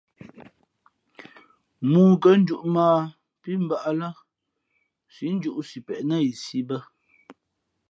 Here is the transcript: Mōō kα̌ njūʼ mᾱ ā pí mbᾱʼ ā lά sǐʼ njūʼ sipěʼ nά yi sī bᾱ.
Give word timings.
Mōō 1.91 2.13
kα̌ 2.21 2.31
njūʼ 2.41 2.63
mᾱ 2.73 2.83
ā 2.97 3.09
pí 3.41 3.51
mbᾱʼ 3.63 3.83
ā 3.89 3.91
lά 3.99 4.09
sǐʼ 5.13 5.29
njūʼ 5.37 5.57
sipěʼ 5.69 5.99
nά 6.09 6.15
yi 6.23 6.31
sī 6.43 6.59
bᾱ. 6.67 6.77